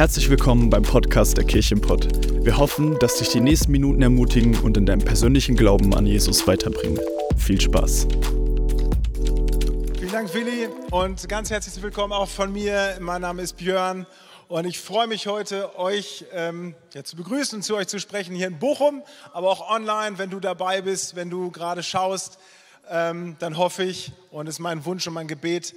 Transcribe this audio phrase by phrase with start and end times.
[0.00, 2.08] Herzlich willkommen beim Podcast der Kirchenpott.
[2.42, 6.46] Wir hoffen, dass dich die nächsten Minuten ermutigen und in deinem persönlichen Glauben an Jesus
[6.46, 6.98] weiterbringen.
[7.36, 8.08] Viel Spaß.
[9.98, 12.96] Vielen Dank, Willi, und ganz herzlich willkommen auch von mir.
[12.98, 14.06] Mein Name ist Björn
[14.48, 18.34] und ich freue mich heute, euch ähm, ja, zu begrüßen und zu euch zu sprechen
[18.34, 19.02] hier in Bochum,
[19.34, 22.38] aber auch online, wenn du dabei bist, wenn du gerade schaust,
[22.88, 25.74] ähm, dann hoffe ich und es ist mein Wunsch und mein Gebet,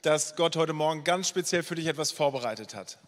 [0.00, 2.98] dass Gott heute Morgen ganz speziell für dich etwas vorbereitet hat.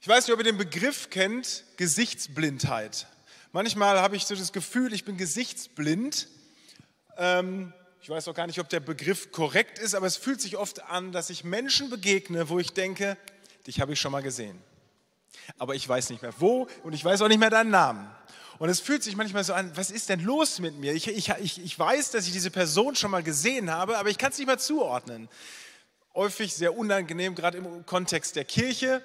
[0.00, 3.06] Ich weiß nicht, ob ihr den Begriff kennt, Gesichtsblindheit.
[3.52, 6.28] Manchmal habe ich so das Gefühl, ich bin gesichtsblind.
[7.16, 10.56] Ähm, ich weiß auch gar nicht, ob der Begriff korrekt ist, aber es fühlt sich
[10.56, 13.16] oft an, dass ich Menschen begegne, wo ich denke,
[13.66, 14.62] dich habe ich schon mal gesehen.
[15.58, 18.08] Aber ich weiß nicht mehr wo und ich weiß auch nicht mehr deinen Namen.
[18.58, 20.92] Und es fühlt sich manchmal so an, was ist denn los mit mir?
[20.92, 21.30] Ich, ich,
[21.64, 24.46] ich weiß, dass ich diese Person schon mal gesehen habe, aber ich kann es nicht
[24.46, 25.28] mehr zuordnen.
[26.14, 29.02] Häufig sehr unangenehm, gerade im Kontext der Kirche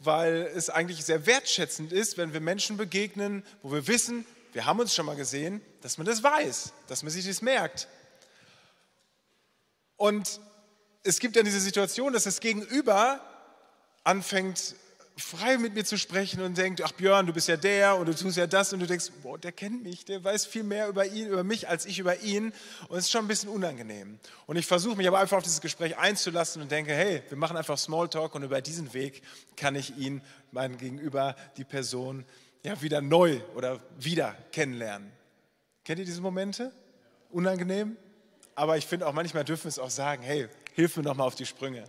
[0.00, 4.80] weil es eigentlich sehr wertschätzend ist, wenn wir Menschen begegnen, wo wir wissen, wir haben
[4.80, 7.88] uns schon mal gesehen, dass man das weiß, dass man sich das merkt.
[9.96, 10.40] Und
[11.02, 13.20] es gibt dann diese Situation, dass das Gegenüber
[14.04, 14.74] anfängt
[15.18, 18.14] frei mit mir zu sprechen und denkt, ach Björn, du bist ja der und du
[18.14, 21.06] tust ja das und du denkst, boah, der kennt mich, der weiß viel mehr über
[21.06, 22.52] ihn, über mich als ich über ihn
[22.88, 24.18] und es ist schon ein bisschen unangenehm.
[24.44, 27.56] Und ich versuche mich aber einfach auf dieses Gespräch einzulassen und denke, hey, wir machen
[27.56, 29.22] einfach Smalltalk und über diesen Weg
[29.56, 30.20] kann ich ihn,
[30.52, 32.26] mein Gegenüber, die Person,
[32.62, 35.10] ja, wieder neu oder wieder kennenlernen.
[35.84, 36.72] Kennt ihr diese Momente?
[37.30, 37.96] Unangenehm?
[38.54, 41.24] Aber ich finde auch manchmal dürfen wir es auch sagen, hey, hilf mir noch mal
[41.24, 41.84] auf die Sprünge.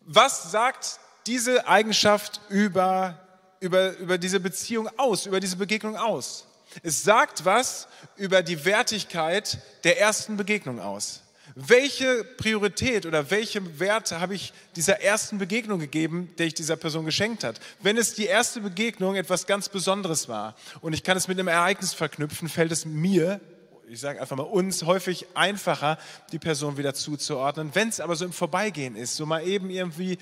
[0.00, 3.18] Was sagt diese Eigenschaft über,
[3.60, 6.46] über, über diese Beziehung aus, über diese Begegnung aus.
[6.82, 11.22] Es sagt was über die Wertigkeit der ersten Begegnung aus.
[11.56, 17.04] Welche Priorität oder welche Werte habe ich dieser ersten Begegnung gegeben, der ich dieser Person
[17.04, 17.60] geschenkt hat?
[17.80, 21.46] Wenn es die erste Begegnung etwas ganz Besonderes war und ich kann es mit einem
[21.46, 23.40] Ereignis verknüpfen, fällt es mir,
[23.88, 25.96] ich sage einfach mal uns, häufig einfacher,
[26.32, 27.70] die Person wieder zuzuordnen.
[27.72, 30.18] Wenn es aber so im Vorbeigehen ist, so mal eben irgendwie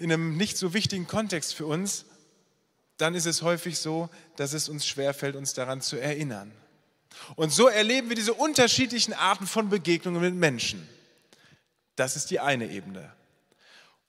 [0.00, 2.06] in einem nicht so wichtigen Kontext für uns,
[2.96, 6.52] dann ist es häufig so, dass es uns schwerfällt, uns daran zu erinnern.
[7.36, 10.88] Und so erleben wir diese unterschiedlichen Arten von Begegnungen mit Menschen.
[11.96, 13.12] Das ist die eine Ebene.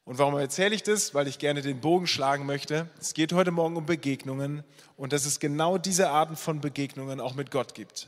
[0.05, 1.13] Und warum erzähle ich das?
[1.13, 2.89] Weil ich gerne den Bogen schlagen möchte.
[2.99, 4.63] Es geht heute Morgen um Begegnungen
[4.97, 8.07] und dass es genau diese Arten von Begegnungen auch mit Gott gibt.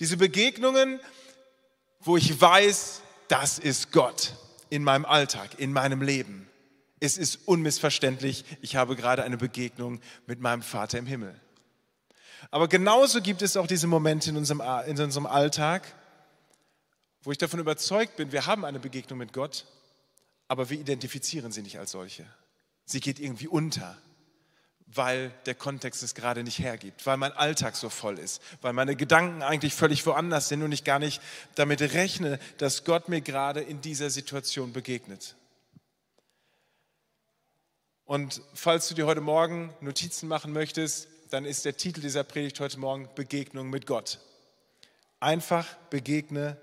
[0.00, 1.00] Diese Begegnungen,
[2.00, 4.34] wo ich weiß, das ist Gott
[4.68, 6.47] in meinem Alltag, in meinem Leben.
[7.00, 11.38] Es ist unmissverständlich, ich habe gerade eine Begegnung mit meinem Vater im Himmel.
[12.50, 15.82] Aber genauso gibt es auch diese Momente in unserem, in unserem Alltag,
[17.22, 19.66] wo ich davon überzeugt bin, wir haben eine Begegnung mit Gott,
[20.46, 22.24] aber wir identifizieren sie nicht als solche.
[22.84, 23.98] Sie geht irgendwie unter,
[24.86, 28.96] weil der Kontext es gerade nicht hergibt, weil mein Alltag so voll ist, weil meine
[28.96, 31.20] Gedanken eigentlich völlig woanders sind und ich gar nicht
[31.54, 35.36] damit rechne, dass Gott mir gerade in dieser Situation begegnet.
[38.08, 42.58] Und falls du dir heute Morgen Notizen machen möchtest, dann ist der Titel dieser Predigt
[42.58, 44.18] heute Morgen Begegnung mit Gott.
[45.20, 46.56] Einfach begegne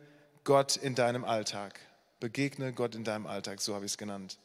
[0.43, 1.79] Gott in deinem Alltag.
[2.19, 4.39] Begegne Gott in deinem Alltag, so habe ich es genannt.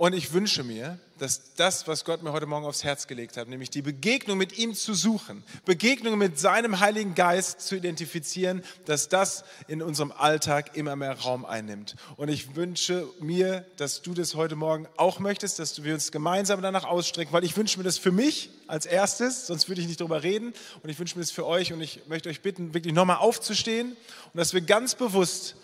[0.00, 3.48] Und ich wünsche mir, dass das, was Gott mir heute Morgen aufs Herz gelegt hat,
[3.48, 9.08] nämlich die Begegnung mit ihm zu suchen, Begegnung mit seinem Heiligen Geist zu identifizieren, dass
[9.08, 11.96] das in unserem Alltag immer mehr Raum einnimmt.
[12.16, 16.62] Und ich wünsche mir, dass du das heute Morgen auch möchtest, dass wir uns gemeinsam
[16.62, 20.00] danach ausstrecken, weil ich wünsche mir das für mich als erstes, sonst würde ich nicht
[20.00, 20.54] darüber reden.
[20.80, 23.96] Und ich wünsche mir das für euch und ich möchte euch bitten, wirklich nochmal aufzustehen
[24.32, 25.56] und dass wir ganz bewusst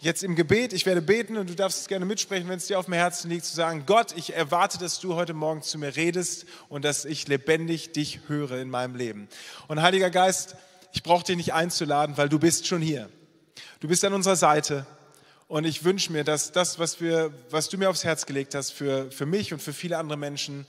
[0.00, 2.78] jetzt im Gebet, ich werde beten und du darfst es gerne mitsprechen, wenn es dir
[2.78, 5.94] auf dem Herzen liegt, zu sagen, Gott, ich erwarte, dass du heute Morgen zu mir
[5.94, 9.28] redest und dass ich lebendig dich höre in meinem Leben.
[9.68, 10.56] Und Heiliger Geist,
[10.92, 13.10] ich brauche dich nicht einzuladen, weil du bist schon hier.
[13.80, 14.86] Du bist an unserer Seite
[15.48, 18.70] und ich wünsche mir, dass das, was, wir, was du mir aufs Herz gelegt hast
[18.70, 20.66] für, für mich und für viele andere Menschen,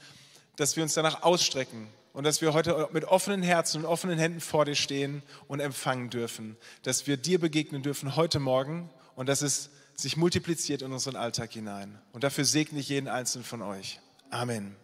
[0.58, 4.42] dass wir uns danach ausstrecken und dass wir heute mit offenen Herzen und offenen Händen
[4.42, 9.42] vor dir stehen und empfangen dürfen, dass wir dir begegnen dürfen heute Morgen und dass
[9.42, 12.00] es sich multipliziert in unseren Alltag hinein.
[12.12, 14.00] Und dafür segne ich jeden einzelnen von euch.
[14.30, 14.76] Amen.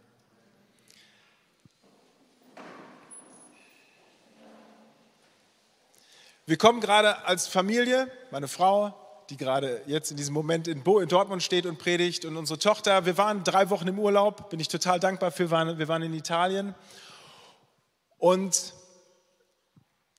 [6.46, 8.94] Wir kommen gerade als Familie, meine Frau,
[9.30, 12.58] die gerade jetzt in diesem Moment in, Bo in Dortmund steht und predigt, und unsere
[12.58, 13.06] Tochter.
[13.06, 15.52] Wir waren drei Wochen im Urlaub, bin ich total dankbar für.
[15.52, 16.74] Wir waren in Italien.
[18.18, 18.74] Und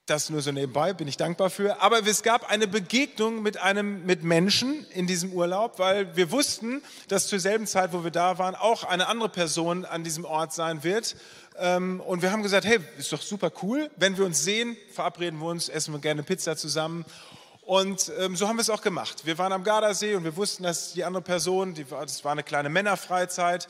[0.08, 1.82] Das nur so nebenbei, bin ich dankbar für.
[1.82, 6.80] Aber es gab eine Begegnung mit einem, mit Menschen in diesem Urlaub, weil wir wussten,
[7.08, 10.54] dass zur selben Zeit, wo wir da waren, auch eine andere Person an diesem Ort
[10.54, 11.14] sein wird.
[11.58, 13.90] Ähm, und wir haben gesagt, hey, ist doch super cool.
[13.96, 17.04] Wenn wir uns sehen, verabreden wir uns, essen wir gerne Pizza zusammen.
[17.60, 19.26] Und ähm, so haben wir es auch gemacht.
[19.26, 22.44] Wir waren am Gardasee und wir wussten, dass die andere Person, die das war eine
[22.44, 23.68] kleine Männerfreizeit,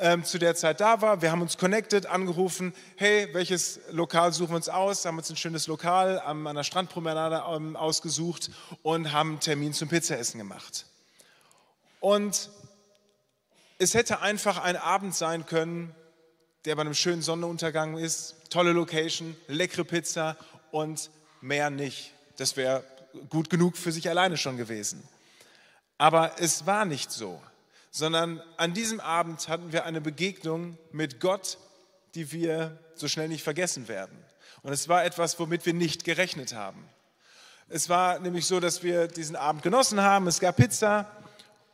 [0.00, 1.22] ähm, zu der Zeit da war.
[1.22, 5.04] Wir haben uns connected, angerufen, hey, welches Lokal suchen wir uns aus?
[5.04, 8.50] Haben uns ein schönes Lokal an einer Strandpromenade ähm, ausgesucht
[8.82, 10.86] und haben einen Termin zum Pizzaessen gemacht.
[12.00, 12.50] Und
[13.78, 15.94] es hätte einfach ein Abend sein können,
[16.64, 20.36] der bei einem schönen Sonnenuntergang ist, tolle Location, leckere Pizza
[20.70, 21.10] und
[21.40, 22.12] mehr nicht.
[22.36, 22.84] Das wäre
[23.28, 25.06] gut genug für sich alleine schon gewesen.
[25.98, 27.40] Aber es war nicht so
[27.96, 31.56] sondern an diesem Abend hatten wir eine Begegnung mit Gott,
[32.14, 34.22] die wir so schnell nicht vergessen werden.
[34.60, 36.86] Und es war etwas, womit wir nicht gerechnet haben.
[37.70, 41.10] Es war nämlich so, dass wir diesen Abend genossen haben, es gab Pizza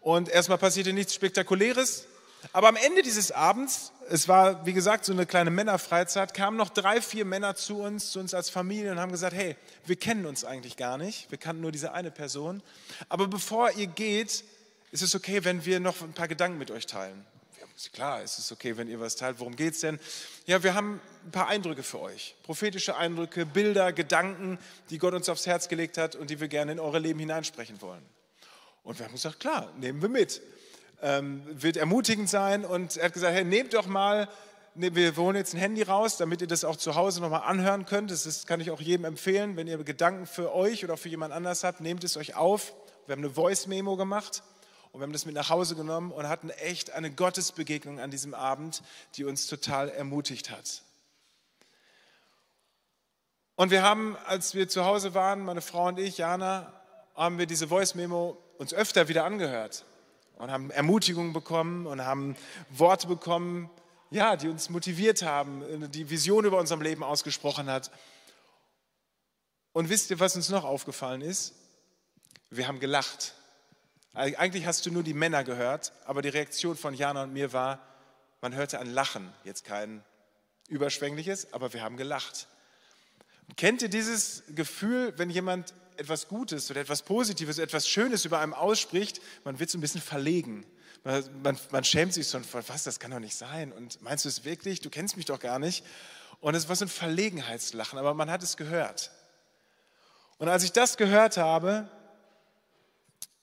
[0.00, 2.06] und erstmal passierte nichts Spektakuläres.
[2.52, 6.70] Aber am Ende dieses Abends, es war wie gesagt so eine kleine Männerfreizeit, kamen noch
[6.70, 10.26] drei, vier Männer zu uns, zu uns als Familie und haben gesagt, hey, wir kennen
[10.26, 12.62] uns eigentlich gar nicht, wir kannten nur diese eine Person.
[13.08, 14.44] Aber bevor ihr geht,
[14.92, 17.24] ist es okay, wenn wir noch ein paar Gedanken mit euch teilen?
[17.94, 19.40] Klar, ist es okay, wenn ihr was teilt.
[19.40, 19.98] Worum geht es denn?
[20.46, 22.36] Ja, wir haben ein paar Eindrücke für euch.
[22.42, 24.58] Prophetische Eindrücke, Bilder, Gedanken,
[24.90, 27.80] die Gott uns aufs Herz gelegt hat und die wir gerne in eure Leben hineinsprechen
[27.80, 28.04] wollen.
[28.84, 30.42] Und wir haben gesagt, klar, nehmen wir mit.
[31.00, 32.64] Ähm, wird ermutigend sein.
[32.64, 34.28] Und er hat gesagt, hey, nehmt doch mal,
[34.74, 37.86] ne, wir holen jetzt ein Handy raus, damit ihr das auch zu Hause nochmal anhören
[37.86, 38.10] könnt.
[38.10, 39.56] Das ist, kann ich auch jedem empfehlen.
[39.56, 42.74] Wenn ihr Gedanken für euch oder für jemand anders habt, nehmt es euch auf.
[43.06, 44.42] Wir haben eine Voice-Memo gemacht
[44.92, 48.34] und wir haben das mit nach Hause genommen und hatten echt eine Gottesbegegnung an diesem
[48.34, 48.82] Abend,
[49.16, 50.82] die uns total ermutigt hat.
[53.56, 56.72] Und wir haben, als wir zu Hause waren, meine Frau und ich, Jana,
[57.14, 59.84] haben wir diese Voice-Memo uns öfter wieder angehört
[60.36, 62.36] und haben Ermutigungen bekommen und haben
[62.68, 63.70] Worte bekommen,
[64.10, 67.90] ja, die uns motiviert haben, die Vision über unserem Leben ausgesprochen hat.
[69.72, 71.54] Und wisst ihr, was uns noch aufgefallen ist?
[72.50, 73.34] Wir haben gelacht.
[74.14, 77.80] Eigentlich hast du nur die Männer gehört, aber die Reaktion von Jana und mir war,
[78.42, 80.04] man hörte ein Lachen, jetzt kein
[80.68, 82.46] überschwängliches, aber wir haben gelacht.
[83.56, 88.52] Kennt ihr dieses Gefühl, wenn jemand etwas Gutes oder etwas Positives, etwas Schönes über einem
[88.52, 90.66] ausspricht, man wird so ein bisschen verlegen.
[91.04, 93.72] Man, man, man schämt sich so von, was, das kann doch nicht sein.
[93.72, 94.80] Und meinst du es wirklich?
[94.80, 95.84] Du kennst mich doch gar nicht.
[96.40, 99.10] Und es war so ein Verlegenheitslachen, aber man hat es gehört.
[100.38, 101.88] Und als ich das gehört habe,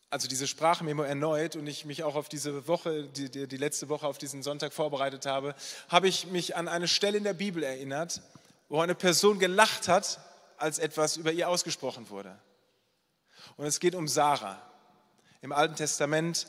[0.09, 4.07] also diese Sprachmemo erneut und ich mich auch auf diese Woche, die, die, letzte Woche
[4.07, 5.55] auf diesen Sonntag vorbereitet habe,
[5.87, 8.21] habe ich mich an eine Stelle in der Bibel erinnert,
[8.69, 10.19] wo eine Person gelacht hat,
[10.57, 12.37] als etwas über ihr ausgesprochen wurde.
[13.55, 14.61] Und es geht um Sarah
[15.41, 16.47] im Alten Testament.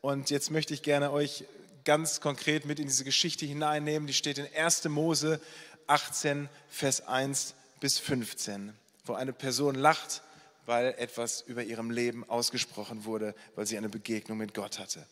[0.00, 1.44] Und jetzt möchte ich gerne euch
[1.84, 4.06] ganz konkret mit in diese Geschichte hineinnehmen.
[4.06, 4.84] Die steht in 1.
[4.84, 5.40] Mose
[5.86, 10.22] 18, Vers 1 bis 15, wo eine Person lacht
[10.66, 15.06] weil etwas über ihrem Leben ausgesprochen wurde, weil sie eine Begegnung mit Gott hatte.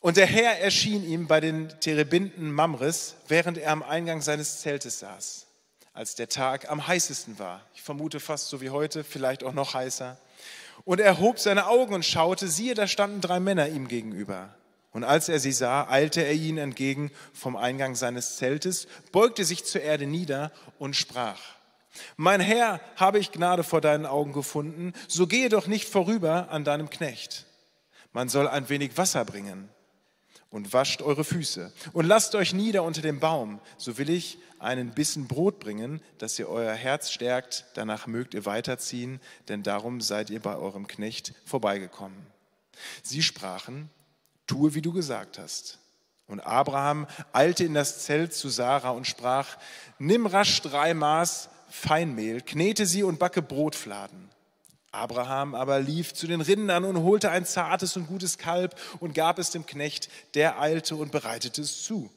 [0.00, 4.98] Und der Herr erschien ihm bei den Terebinden Mamres, während er am Eingang seines Zeltes
[4.98, 5.46] saß,
[5.92, 7.64] als der Tag am heißesten war.
[7.74, 10.18] Ich vermute fast so wie heute, vielleicht auch noch heißer.
[10.84, 14.54] Und er hob seine Augen und schaute, siehe, da standen drei Männer ihm gegenüber.
[14.90, 19.64] Und als er sie sah, eilte er ihnen entgegen vom Eingang seines Zeltes, beugte sich
[19.64, 21.40] zur Erde nieder und sprach,
[22.16, 26.64] mein Herr, habe ich Gnade vor deinen Augen gefunden, so gehe doch nicht vorüber an
[26.64, 27.46] deinem Knecht.
[28.12, 29.68] Man soll ein wenig Wasser bringen
[30.50, 34.92] und wascht eure Füße und lasst euch nieder unter dem Baum, so will ich einen
[34.92, 40.30] Bissen Brot bringen, dass ihr euer Herz stärkt, danach mögt ihr weiterziehen, denn darum seid
[40.30, 42.26] ihr bei eurem Knecht vorbeigekommen.
[43.02, 43.90] Sie sprachen,
[44.46, 45.78] tue, wie du gesagt hast.
[46.26, 49.58] Und Abraham eilte in das Zelt zu Sarah und sprach,
[49.98, 54.28] nimm rasch drei Maß Feinmehl, knete sie und backe Brotfladen.
[54.90, 59.38] Abraham aber lief zu den Rindern und holte ein zartes und gutes Kalb und gab
[59.38, 62.10] es dem Knecht, der eilte und bereitete es zu.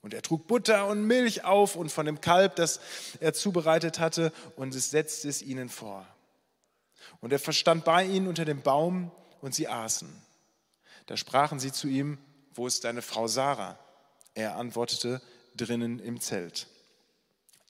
[0.00, 2.80] Und er trug Butter und Milch auf und von dem Kalb, das
[3.20, 6.06] er zubereitet hatte, und es setzte es ihnen vor.
[7.20, 9.10] Und er verstand bei ihnen unter dem Baum,
[9.42, 10.08] und sie aßen.
[11.04, 12.16] Da sprachen sie zu ihm,
[12.54, 13.78] wo ist deine Frau Sarah?
[14.34, 15.20] Er antwortete,
[15.54, 16.66] drinnen im Zelt.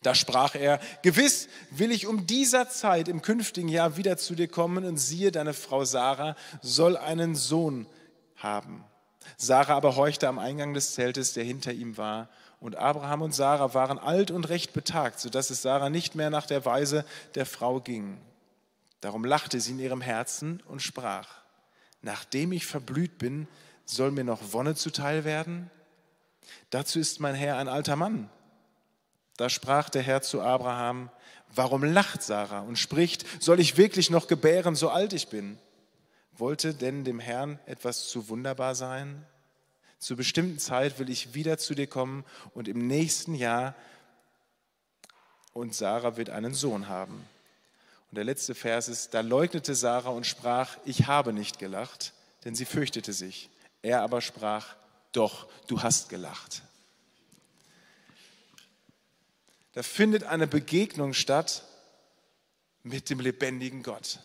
[0.03, 4.49] Da sprach er, gewiss will ich um dieser Zeit im künftigen Jahr wieder zu dir
[4.49, 7.87] kommen und siehe, deine Frau Sarah soll einen Sohn
[8.37, 8.85] haben.
[9.37, 13.75] Sarah aber horchte am Eingang des Zeltes, der hinter ihm war, Und Abraham und Sarah
[13.75, 17.81] waren alt und recht betagt, sodass es Sarah nicht mehr nach der Weise der Frau
[17.81, 18.19] ging.
[19.03, 21.29] Darum lachte sie in ihrem Herzen und sprach,
[22.01, 23.47] nachdem ich verblüht bin,
[23.85, 25.71] soll mir noch Wonne zuteil werden?
[26.71, 28.31] Dazu ist mein Herr ein alter Mann.
[29.37, 31.11] Da sprach der Herr zu Abraham,
[31.55, 35.59] warum lacht Sarah und spricht, soll ich wirklich noch gebären, so alt ich bin?
[36.33, 39.25] Wollte denn dem Herrn etwas zu wunderbar sein?
[39.99, 42.25] Zur bestimmten Zeit will ich wieder zu dir kommen
[42.55, 43.75] und im nächsten Jahr
[45.53, 47.27] und Sarah wird einen Sohn haben.
[48.11, 52.13] Und der letzte Vers ist, da leugnete Sarah und sprach, ich habe nicht gelacht,
[52.45, 53.51] denn sie fürchtete sich.
[53.83, 54.77] Er aber sprach,
[55.13, 56.63] doch, du hast gelacht.
[59.77, 61.63] Da findet eine Begegnung statt
[62.83, 64.21] mit dem lebendigen Gott.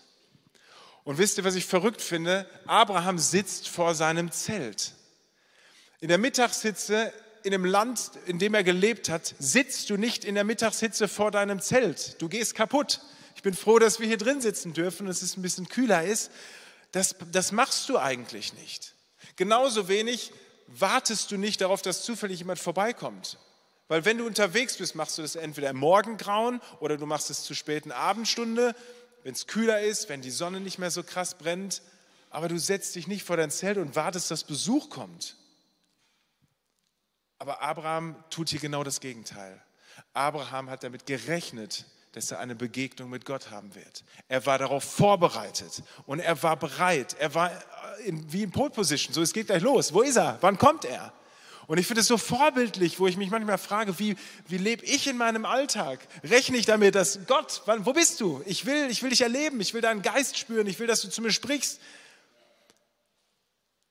[1.03, 2.49] Und wisst ihr, was ich verrückt finde?
[2.67, 4.93] Abraham sitzt vor seinem Zelt.
[5.99, 7.11] In der Mittagshitze
[7.43, 11.31] in dem Land, in dem er gelebt hat, sitzt du nicht in der Mittagshitze vor
[11.31, 12.21] deinem Zelt.
[12.21, 13.01] Du gehst kaputt.
[13.35, 16.31] Ich bin froh, dass wir hier drin sitzen dürfen und es ein bisschen kühler ist.
[16.93, 18.95] Das, das machst du eigentlich nicht.
[19.35, 20.31] Genauso wenig
[20.67, 23.37] wartest du nicht darauf, dass zufällig jemand vorbeikommt.
[23.91, 27.43] Weil wenn du unterwegs bist, machst du das entweder im Morgengrauen oder du machst es
[27.43, 28.73] zur späten Abendstunde,
[29.23, 31.81] wenn es kühler ist, wenn die Sonne nicht mehr so krass brennt.
[32.29, 35.35] Aber du setzt dich nicht vor dein Zelt und wartest, dass Besuch kommt.
[37.37, 39.61] Aber Abraham tut hier genau das Gegenteil.
[40.13, 41.83] Abraham hat damit gerechnet,
[42.13, 44.05] dass er eine Begegnung mit Gott haben wird.
[44.29, 47.17] Er war darauf vorbereitet und er war bereit.
[47.19, 47.51] Er war
[48.05, 49.13] in, wie in Pole Position.
[49.13, 49.93] So, es geht gleich los.
[49.93, 50.37] Wo ist er?
[50.39, 51.11] Wann kommt er?
[51.71, 54.17] Und ich finde es so vorbildlich, wo ich mich manchmal frage, wie,
[54.49, 56.05] wie lebe ich in meinem Alltag?
[56.21, 58.41] Rechne ich damit, dass Gott, wann, wo bist du?
[58.45, 61.09] Ich will, ich will dich erleben, ich will deinen Geist spüren, ich will, dass du
[61.09, 61.79] zu mir sprichst.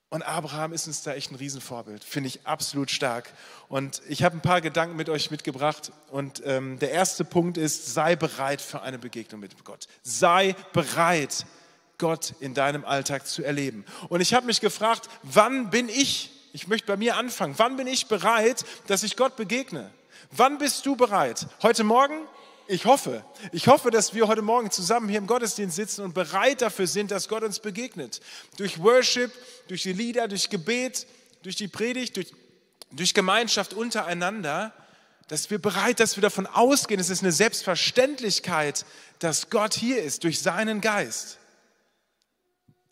[0.09, 3.33] Und Abraham ist uns da echt ein Riesenvorbild, finde ich absolut stark.
[3.67, 5.91] Und ich habe ein paar Gedanken mit euch mitgebracht.
[6.11, 9.87] Und ähm, der erste Punkt ist, sei bereit für eine Begegnung mit Gott.
[10.03, 11.47] Sei bereit,
[11.97, 13.85] Gott in deinem Alltag zu erleben.
[14.09, 17.87] Und ich habe mich gefragt, wann bin ich, ich möchte bei mir anfangen, wann bin
[17.87, 19.91] ich bereit, dass ich Gott begegne?
[20.31, 21.47] Wann bist du bereit?
[21.61, 22.27] Heute Morgen?
[22.67, 26.61] Ich hoffe, ich hoffe, dass wir heute Morgen zusammen hier im Gottesdienst sitzen und bereit
[26.61, 28.21] dafür sind, dass Gott uns begegnet.
[28.57, 29.31] Durch Worship,
[29.67, 31.05] durch die Lieder, durch Gebet,
[31.43, 32.31] durch die Predigt, durch,
[32.91, 34.73] durch Gemeinschaft untereinander,
[35.27, 38.85] dass wir bereit, dass wir davon ausgehen, es ist eine Selbstverständlichkeit,
[39.19, 41.39] dass Gott hier ist durch seinen Geist.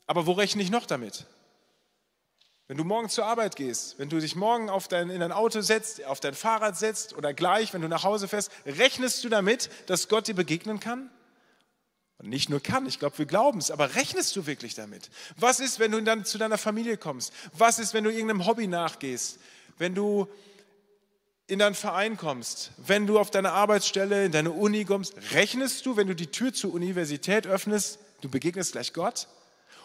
[0.07, 1.25] Aber wo rechne ich noch damit?
[2.69, 5.59] Wenn du morgen zur Arbeit gehst, wenn du dich morgen auf dein, in dein Auto
[5.59, 9.71] setzt, auf dein Fahrrad setzt oder gleich, wenn du nach Hause fährst, rechnest du damit,
[9.87, 11.09] dass Gott dir begegnen kann?
[12.19, 15.09] Und nicht nur kann, ich glaube, wir glauben es, aber rechnest du wirklich damit?
[15.35, 17.33] Was ist, wenn du dann zu deiner Familie kommst?
[17.53, 19.39] Was ist, wenn du irgendeinem Hobby nachgehst?
[19.79, 20.27] Wenn du
[21.47, 25.97] in deinen Verein kommst, wenn du auf deine Arbeitsstelle, in deine Uni kommst, rechnest du,
[25.97, 29.27] wenn du die Tür zur Universität öffnest, du begegnest gleich Gott?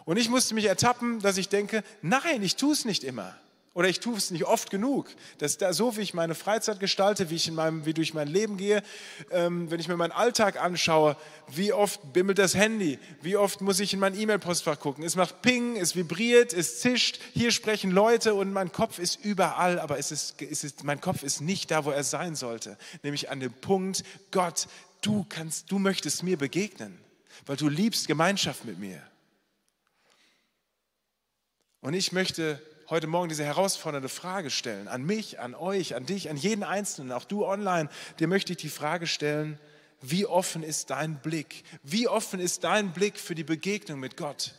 [0.05, 3.35] Und ich musste mich ertappen, dass ich denke, nein, ich tue es nicht immer.
[3.75, 5.09] Oder ich tue es nicht oft genug.
[5.39, 8.29] Dass da so, wie ich meine Freizeit gestalte, wie ich in meinem, wie durch mein
[8.29, 8.85] Leben gehe,
[9.33, 11.17] ähm, wenn ich mir meinen Alltag anschaue,
[11.49, 15.03] wie oft bimmelt das Handy, wie oft muss ich in mein E-Mail-Postfach gucken.
[15.03, 19.81] Es macht Ping, es vibriert, es zischt, hier sprechen Leute und mein Kopf ist überall,
[19.81, 22.79] aber es ist, es ist, mein Kopf ist nicht da, wo er sein sollte.
[23.03, 24.69] Nämlich an dem Punkt, Gott,
[25.01, 26.97] du kannst, du möchtest mir begegnen,
[27.45, 29.03] weil du liebst Gemeinschaft mit mir.
[31.85, 36.31] Und ich möchte heute Morgen diese herausfordernde Frage stellen, an mich, an euch, an dich,
[36.31, 39.61] an jeden Einzelnen, auch du online, dir möchte ich die Frage stellen,
[40.01, 41.63] wie offen ist dein Blick?
[41.83, 44.55] Wie offen ist dein Blick für die Begegnung mit Gott?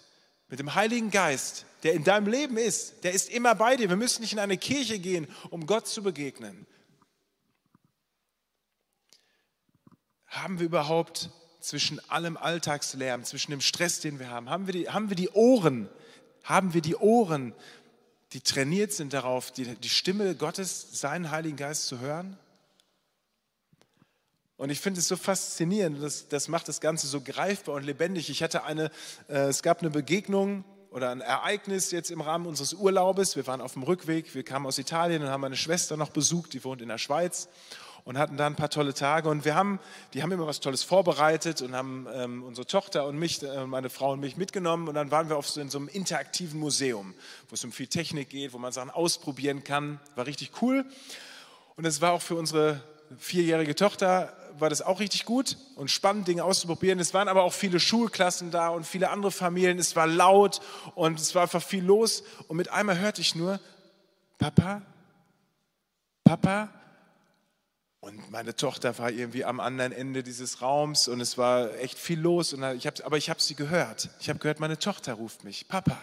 [0.50, 3.90] Mit dem Heiligen Geist, der in deinem Leben ist, der ist immer bei dir.
[3.90, 6.68] Wir müssen nicht in eine Kirche gehen, um Gott zu begegnen.
[10.28, 14.90] Haben wir überhaupt zwischen allem Alltagslärm, zwischen dem Stress, den wir haben, haben wir die,
[14.90, 15.90] haben wir die Ohren,
[16.46, 17.54] haben wir die Ohren,
[18.32, 22.38] die trainiert sind darauf, die, die Stimme Gottes, seinen Heiligen Geist zu hören?
[24.58, 28.30] Und ich finde es so faszinierend, das, das macht das Ganze so greifbar und lebendig.
[28.30, 28.90] Ich hatte eine,
[29.28, 33.36] äh, es gab eine Begegnung oder ein Ereignis jetzt im Rahmen unseres Urlaubes.
[33.36, 36.54] Wir waren auf dem Rückweg, wir kamen aus Italien und haben meine Schwester noch besucht,
[36.54, 37.50] die wohnt in der Schweiz
[38.06, 39.28] und hatten da ein paar tolle Tage.
[39.28, 39.80] Und wir haben,
[40.14, 43.90] die haben immer was Tolles vorbereitet und haben ähm, unsere Tochter und mich, äh, meine
[43.90, 44.88] Frau und mich mitgenommen.
[44.88, 47.16] Und dann waren wir auf so, in so einem interaktiven Museum,
[47.50, 50.00] wo es um viel Technik geht, wo man Sachen ausprobieren kann.
[50.16, 50.86] War richtig cool.
[51.76, 52.82] Und es war auch für unsere
[53.18, 57.00] vierjährige Tochter war das auch richtig gut und spannend, Dinge auszuprobieren.
[57.00, 59.80] Es waren aber auch viele Schulklassen da und viele andere Familien.
[59.80, 60.62] Es war laut
[60.96, 62.24] und es war einfach viel los.
[62.48, 63.60] Und mit einmal hörte ich nur,
[64.38, 64.82] Papa,
[66.24, 66.70] Papa,
[68.06, 72.20] Und meine Tochter war irgendwie am anderen Ende dieses Raums und es war echt viel
[72.20, 72.54] los.
[72.54, 74.12] Und ich hab, aber ich habe sie gehört.
[74.20, 75.98] Ich habe gehört, meine Tochter ruft mich, Papa.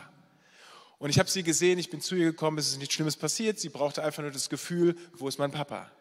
[0.98, 3.60] Und ich habe sie gesehen, ich bin zu ihr gekommen, es ist nichts Schlimmes passiert.
[3.60, 5.92] Sie brauchte einfach nur das Gefühl, wo ist mein Papa?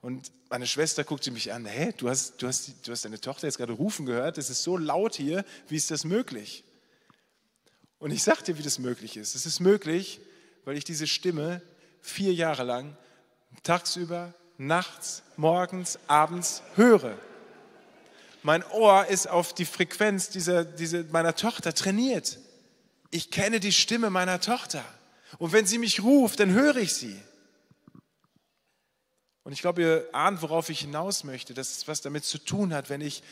[0.00, 3.46] Und meine Schwester guckte mich an, hä, du hast, du, hast, du hast deine Tochter
[3.46, 6.64] jetzt gerade rufen gehört, es ist so laut hier, wie ist das möglich?
[7.98, 9.34] Und ich sagte, wie das möglich ist.
[9.34, 10.22] Es ist möglich,
[10.64, 11.60] weil ich diese Stimme
[12.00, 12.96] vier Jahre lang
[13.62, 17.16] tagsüber nachts, morgens, abends höre.
[18.42, 22.38] Mein Ohr ist auf die Frequenz dieser, dieser, meiner Tochter trainiert.
[23.10, 24.84] Ich kenne die Stimme meiner Tochter.
[25.38, 27.16] Und wenn sie mich ruft, dann höre ich sie.
[29.44, 32.72] Und ich glaube, ihr ahnt, worauf ich hinaus möchte, dass es was damit zu tun
[32.72, 33.22] hat, wenn ich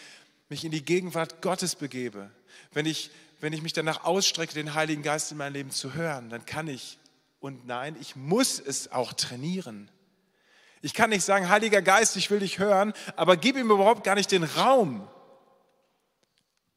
[0.48, 2.30] mich in die Gegenwart Gottes begebe,
[2.72, 3.10] wenn ich,
[3.40, 6.66] wenn ich mich danach ausstrecke, den Heiligen Geist in mein Leben zu hören, dann kann
[6.68, 6.98] ich
[7.40, 9.90] und nein, ich muss es auch trainieren.
[10.82, 14.14] Ich kann nicht sagen, Heiliger Geist, ich will dich hören, aber gib ihm überhaupt gar
[14.14, 15.06] nicht den Raum.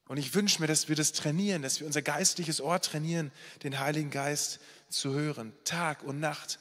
[0.06, 3.32] Und ich wünsche mir, dass wir das trainieren, dass wir unser geistliches Ohr trainieren,
[3.62, 6.58] den Heiligen Geist zu hören, Tag und Nacht.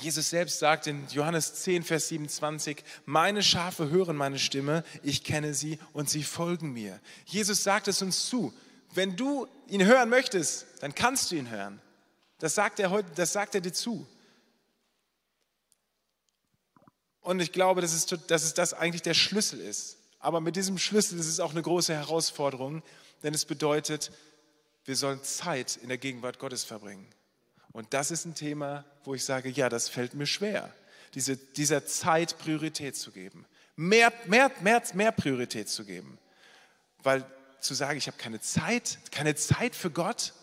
[0.00, 5.54] Jesus selbst sagt in Johannes 10, Vers 27, meine Schafe hören meine Stimme, ich kenne
[5.54, 6.98] sie und sie folgen mir.
[7.26, 8.52] Jesus sagt es uns zu.
[8.94, 11.80] Wenn du ihn hören möchtest, dann kannst du ihn hören.
[12.38, 14.06] Das sagt er heute, das sagt er dir zu.
[17.24, 19.96] Und ich glaube, dass es, dass es das eigentlich der Schlüssel ist.
[20.20, 22.82] Aber mit diesem Schlüssel ist es auch eine große Herausforderung,
[23.22, 24.12] denn es bedeutet,
[24.84, 27.06] wir sollen Zeit in der Gegenwart Gottes verbringen.
[27.72, 30.72] Und das ist ein Thema, wo ich sage, ja, das fällt mir schwer,
[31.14, 33.46] diese, dieser Zeit Priorität zu geben.
[33.74, 36.18] Mehr, mehr, mehr, mehr Priorität zu geben.
[37.02, 37.24] Weil
[37.60, 40.34] zu sagen, ich habe keine Zeit, keine Zeit für Gott,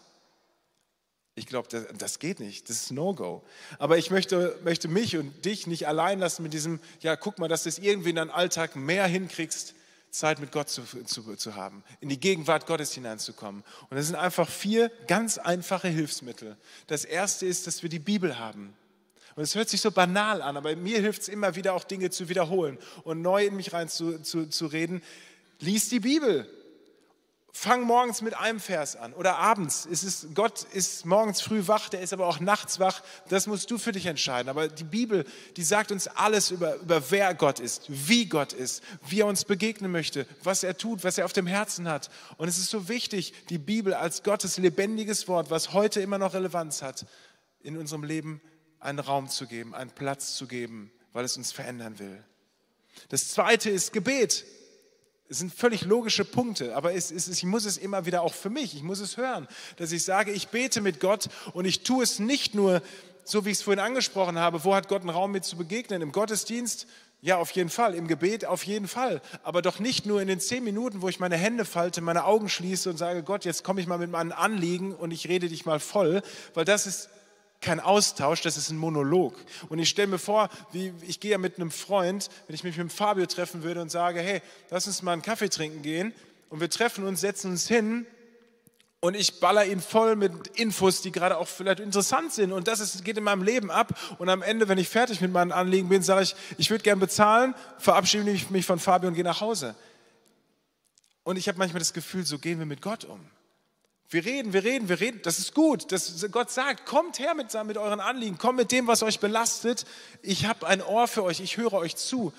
[1.36, 3.44] ich glaube, das, das, geht nicht, das ist No-Go.
[3.80, 7.48] Aber ich möchte, möchte mich und dich nicht allein lassen mit diesem, ja, guck mal,
[7.48, 9.74] dass du es irgendwie in deinen Alltag mehr hinkriegst,
[10.12, 13.64] Zeit mit Gott zu, zu, zu haben, in die Gegenwart Gottes hineinzukommen.
[13.90, 16.58] Und das sind einfach vier ganz einfache Hilfsmittel.
[16.88, 18.74] Das erste ist, dass wir die Bibel haben.
[19.36, 22.10] Und es hört sich so banal an, aber mir hilft es immer wieder auch Dinge
[22.10, 25.02] zu wiederholen und neu in mich rein zu, zu, zu reden.
[25.60, 26.50] Lies die Bibel.
[27.54, 29.86] Fang morgens mit einem Vers an oder abends.
[29.92, 33.04] Es ist, Gott ist morgens früh wach, der ist aber auch nachts wach.
[33.28, 34.48] Das musst du für dich entscheiden.
[34.48, 35.26] Aber die Bibel,
[35.58, 39.44] die sagt uns alles über, über wer Gott ist, wie Gott ist, wie er uns
[39.44, 42.10] begegnen möchte, was er tut, was er auf dem Herzen hat.
[42.38, 46.34] Und es ist so wichtig, die Bibel als Gottes lebendiges Wort, was heute immer noch
[46.34, 47.06] Relevanz hat,
[47.62, 48.42] in unserem Leben
[48.80, 52.24] einen Raum zu geben, einen Platz zu geben, weil es uns verändern will.
[53.10, 54.46] Das zweite ist Gebet.
[55.32, 58.50] Es sind völlig logische Punkte, aber es, es, ich muss es immer wieder auch für
[58.50, 62.04] mich, ich muss es hören, dass ich sage, ich bete mit Gott und ich tue
[62.04, 62.82] es nicht nur,
[63.24, 66.02] so wie ich es vorhin angesprochen habe, wo hat Gott einen Raum mit zu begegnen?
[66.02, 66.86] Im Gottesdienst,
[67.22, 70.42] ja, auf jeden Fall, im Gebet auf jeden Fall, aber doch nicht nur in den
[70.42, 73.80] zehn Minuten, wo ich meine Hände falte, meine Augen schließe und sage, Gott, jetzt komme
[73.80, 76.24] ich mal mit meinen Anliegen und ich rede dich mal voll,
[76.56, 77.10] weil das ist
[77.62, 79.36] kein Austausch, das ist ein Monolog.
[79.70, 82.76] Und ich stelle mir vor, wie ich gehe ja mit einem Freund, wenn ich mich
[82.78, 86.14] mit Fabio treffen würde und sage, hey, lass uns mal einen Kaffee trinken gehen
[86.50, 88.08] und wir treffen uns, setzen uns hin
[89.00, 92.80] und ich baller ihn voll mit Infos, die gerade auch vielleicht interessant sind und das
[92.80, 95.88] ist, geht in meinem Leben ab und am Ende, wenn ich fertig mit meinen Anliegen
[95.88, 99.76] bin, sage ich, ich würde gern bezahlen, verabschiede mich von Fabio und gehe nach Hause.
[101.24, 103.20] Und ich habe manchmal das Gefühl, so gehen wir mit Gott um.
[104.12, 105.22] Wir reden, wir reden, wir reden.
[105.24, 105.90] Das ist gut.
[105.94, 109.86] Das, Gott sagt, kommt her mit, mit euren Anliegen, kommt mit dem, was euch belastet.
[110.22, 112.34] Ich habe ein Ohr für euch, ich höre euch zu.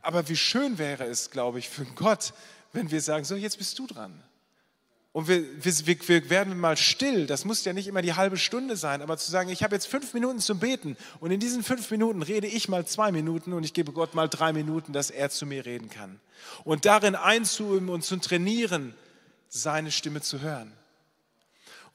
[0.00, 2.32] Aber wie schön wäre es, glaube ich, für Gott,
[2.72, 4.22] wenn wir sagen, so, jetzt bist du dran.
[5.12, 7.26] Und wir, wir, wir werden mal still.
[7.26, 9.86] Das muss ja nicht immer die halbe Stunde sein, aber zu sagen, ich habe jetzt
[9.88, 13.64] fünf Minuten zum Beten und in diesen fünf Minuten rede ich mal zwei Minuten und
[13.64, 16.20] ich gebe Gott mal drei Minuten, dass er zu mir reden kann.
[16.64, 18.94] Und darin einzuüben und zu trainieren,
[19.48, 20.72] seine Stimme zu hören.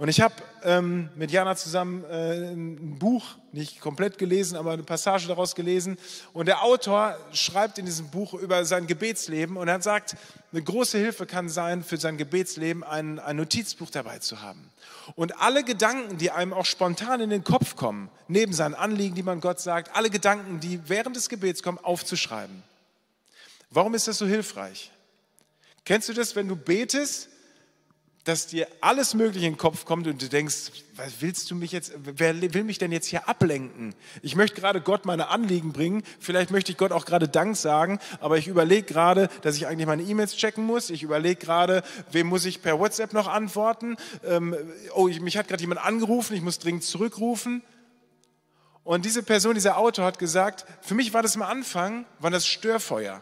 [0.01, 0.33] Und ich habe
[0.63, 5.95] ähm, mit Jana zusammen äh, ein Buch, nicht komplett gelesen, aber eine Passage daraus gelesen.
[6.33, 10.15] Und der Autor schreibt in diesem Buch über sein Gebetsleben und er sagt,
[10.51, 14.71] eine große Hilfe kann sein, für sein Gebetsleben ein, ein Notizbuch dabei zu haben.
[15.13, 19.21] Und alle Gedanken, die einem auch spontan in den Kopf kommen, neben seinen Anliegen, die
[19.21, 22.63] man Gott sagt, alle Gedanken, die während des Gebets kommen, aufzuschreiben.
[23.69, 24.91] Warum ist das so hilfreich?
[25.85, 27.29] Kennst du das, wenn du betest
[28.23, 31.71] dass dir alles Mögliche in den Kopf kommt und du denkst, was willst du mich
[31.71, 33.95] jetzt, wer will mich denn jetzt hier ablenken?
[34.21, 37.99] Ich möchte gerade Gott meine Anliegen bringen, vielleicht möchte ich Gott auch gerade Dank sagen,
[38.19, 42.27] aber ich überlege gerade, dass ich eigentlich meine E-Mails checken muss, ich überlege gerade, wem
[42.27, 44.55] muss ich per WhatsApp noch antworten, ähm,
[44.93, 47.63] oh, mich hat gerade jemand angerufen, ich muss dringend zurückrufen.
[48.83, 52.47] Und diese Person, dieser Autor hat gesagt, für mich war das am Anfang, war das
[52.47, 53.21] Störfeuer.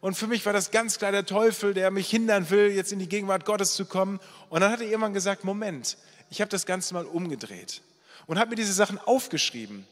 [0.00, 2.98] Und für mich war das ganz klar der Teufel, der mich hindern will, jetzt in
[2.98, 4.20] die Gegenwart Gottes zu kommen.
[4.50, 5.96] Und dann hat er irgendwann gesagt, Moment,
[6.30, 7.82] ich habe das Ganze mal umgedreht
[8.26, 9.86] und habe mir diese Sachen aufgeschrieben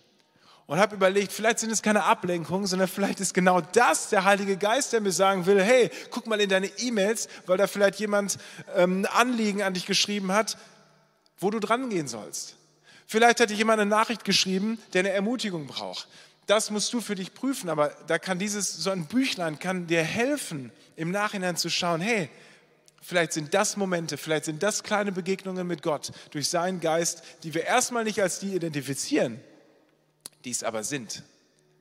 [0.66, 4.56] und habe überlegt, vielleicht sind es keine Ablenkungen, sondern vielleicht ist genau das der Heilige
[4.56, 8.38] Geist, der mir sagen will, hey, guck mal in deine E-Mails, weil da vielleicht jemand
[8.74, 10.56] ähm, ein Anliegen an dich geschrieben hat,
[11.38, 12.56] wo du dran gehen sollst.
[13.06, 16.08] Vielleicht hat dir jemand eine Nachricht geschrieben, der eine Ermutigung braucht.
[16.46, 20.02] Das musst du für dich prüfen, aber da kann dieses, so ein Büchlein kann dir
[20.02, 22.28] helfen, im Nachhinein zu schauen, hey,
[23.00, 27.54] vielleicht sind das Momente, vielleicht sind das kleine Begegnungen mit Gott durch seinen Geist, die
[27.54, 29.40] wir erstmal nicht als die identifizieren,
[30.44, 31.22] die es aber sind,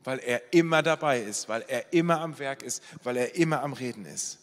[0.03, 3.73] weil er immer dabei ist, weil er immer am Werk ist, weil er immer am
[3.73, 4.39] Reden ist.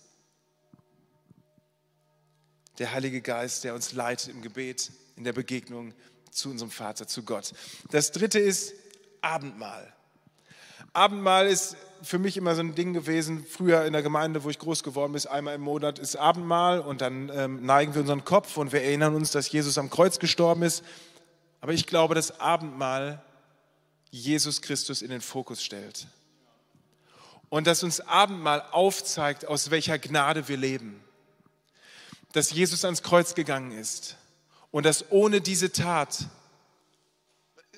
[2.78, 5.94] Der Heilige Geist, der uns leitet im Gebet, in der Begegnung
[6.30, 7.52] zu unserem Vater, zu Gott.
[7.90, 8.72] Das dritte ist
[9.20, 9.92] Abendmahl.
[10.92, 14.58] Abendmahl ist für mich immer so ein Ding gewesen, früher in der Gemeinde, wo ich
[14.58, 18.56] groß geworden bin, einmal im Monat ist Abendmahl und dann ähm, neigen wir unseren Kopf
[18.56, 20.82] und wir erinnern uns, dass Jesus am Kreuz gestorben ist.
[21.60, 23.22] Aber ich glaube, dass Abendmahl
[24.10, 26.06] Jesus Christus in den Fokus stellt.
[27.48, 31.02] Und dass uns Abendmahl aufzeigt, aus welcher Gnade wir leben.
[32.32, 34.16] Dass Jesus ans Kreuz gegangen ist
[34.70, 36.26] und dass ohne diese Tat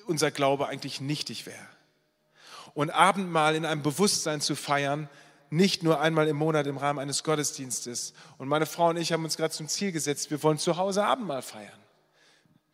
[0.05, 1.72] unser Glaube eigentlich nichtig wäre.
[2.73, 5.09] Und Abendmahl in einem Bewusstsein zu feiern,
[5.49, 8.13] nicht nur einmal im Monat im Rahmen eines Gottesdienstes.
[8.39, 11.05] Und meine Frau und ich haben uns gerade zum Ziel gesetzt, wir wollen zu Hause
[11.05, 11.79] Abendmahl feiern.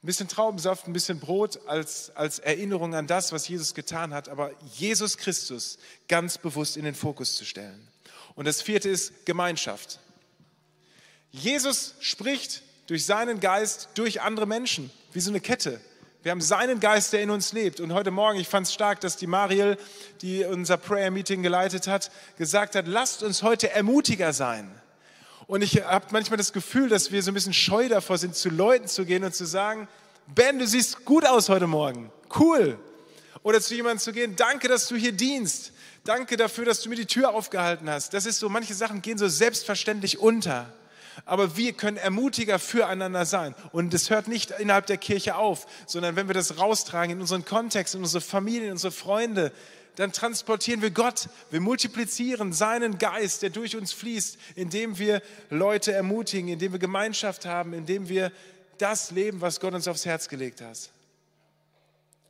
[0.01, 4.29] Ein bisschen Traubensaft, ein bisschen Brot als, als Erinnerung an das, was Jesus getan hat,
[4.29, 7.85] aber Jesus Christus ganz bewusst in den Fokus zu stellen.
[8.35, 9.99] Und das vierte ist Gemeinschaft.
[11.31, 15.81] Jesus spricht durch seinen Geist durch andere Menschen, wie so eine Kette.
[16.21, 17.79] Wir haben seinen Geist, der in uns lebt.
[17.79, 19.77] Und heute Morgen, ich fand es stark, dass die Mariel,
[20.21, 24.69] die unser Prayer Meeting geleitet hat, gesagt hat, lasst uns heute ermutiger sein.
[25.47, 28.49] Und ich habe manchmal das Gefühl, dass wir so ein bisschen scheu davor sind, zu
[28.49, 29.87] Leuten zu gehen und zu sagen,
[30.27, 32.11] Ben, du siehst gut aus heute Morgen.
[32.37, 32.77] Cool.
[33.41, 35.71] Oder zu jemandem zu gehen, danke, dass du hier dienst.
[36.03, 38.13] Danke dafür, dass du mir die Tür aufgehalten hast.
[38.13, 40.71] Das ist so, manche Sachen gehen so selbstverständlich unter.
[41.25, 43.55] Aber wir können Ermutiger füreinander sein.
[43.71, 47.45] Und das hört nicht innerhalb der Kirche auf, sondern wenn wir das raustragen in unseren
[47.45, 49.51] Kontext, in unsere Familie, in unsere Freunde,
[49.95, 51.27] dann transportieren wir Gott.
[51.51, 57.45] Wir multiplizieren seinen Geist, der durch uns fließt, indem wir Leute ermutigen, indem wir Gemeinschaft
[57.45, 58.31] haben, indem wir
[58.77, 60.89] das leben, was Gott uns aufs Herz gelegt hat.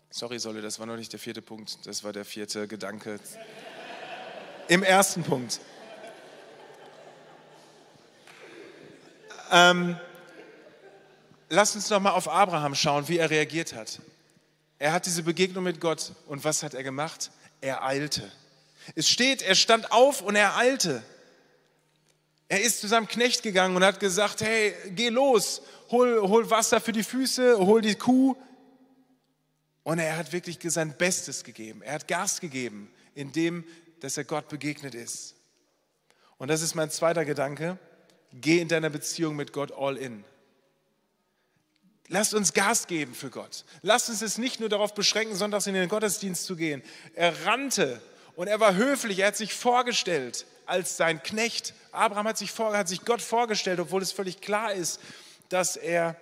[0.09, 3.19] Sorry, Solle, das war noch nicht der vierte Punkt, das war der vierte Gedanke.
[4.67, 5.59] Im ersten Punkt.
[9.51, 9.97] Ähm,
[11.49, 13.99] lasst uns noch mal auf Abraham schauen, wie er reagiert hat.
[14.77, 17.31] Er hat diese Begegnung mit Gott und was hat er gemacht?
[17.61, 18.31] er eilte.
[18.95, 21.03] Es steht, er stand auf und er eilte.
[22.47, 26.81] Er ist zu seinem Knecht gegangen und hat gesagt, hey, geh los, hol, hol Wasser
[26.81, 28.35] für die Füße, hol die Kuh.
[29.83, 31.81] Und er hat wirklich sein Bestes gegeben.
[31.81, 33.63] Er hat Gas gegeben, indem,
[33.99, 35.35] dass er Gott begegnet ist.
[36.37, 37.77] Und das ist mein zweiter Gedanke.
[38.33, 40.23] Geh in deiner Beziehung mit Gott all in.
[42.07, 43.65] Lasst uns Gas geben für Gott.
[43.81, 46.81] Lasst uns es nicht nur darauf beschränken, sonntags in den Gottesdienst zu gehen.
[47.13, 48.01] Er rannte
[48.35, 49.19] und er war höflich.
[49.19, 51.73] Er hat sich vorgestellt als sein Knecht.
[51.91, 54.99] Abraham hat sich, vor, hat sich Gott vorgestellt, obwohl es völlig klar ist,
[55.49, 56.15] dass er,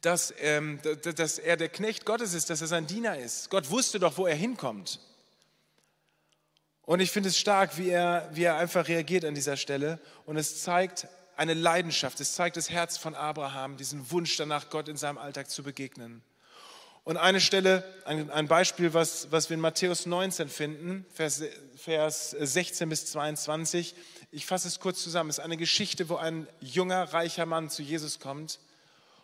[0.00, 0.80] dass, ähm,
[1.16, 3.50] dass er der Knecht Gottes ist, dass er sein Diener ist.
[3.50, 5.00] Gott wusste doch, wo er hinkommt.
[6.84, 10.00] Und ich finde es stark, wie er, wie er einfach reagiert an dieser Stelle.
[10.26, 12.20] Und es zeigt eine Leidenschaft.
[12.20, 16.22] Es zeigt das Herz von Abraham, diesen Wunsch danach, Gott in seinem Alltag zu begegnen.
[17.04, 21.42] Und eine Stelle, ein, Beispiel, was, was wir in Matthäus 19 finden, Vers,
[21.76, 23.96] Vers 16 bis 22.
[24.30, 25.30] Ich fasse es kurz zusammen.
[25.30, 28.60] Es ist eine Geschichte, wo ein junger, reicher Mann zu Jesus kommt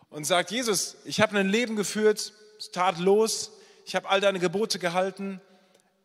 [0.09, 2.33] und sagt, Jesus, ich habe ein Leben geführt,
[2.73, 3.53] tatlos,
[3.85, 5.39] ich habe all deine Gebote gehalten,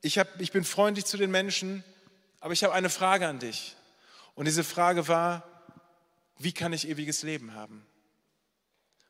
[0.04, 1.82] ich, hab, ich bin freundlich zu den Menschen,
[2.40, 3.74] aber ich habe eine Frage an dich.
[4.34, 5.42] Und diese Frage war,
[6.36, 7.86] wie kann ich ewiges Leben haben?